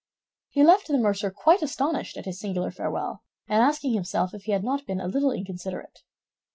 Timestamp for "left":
0.63-0.87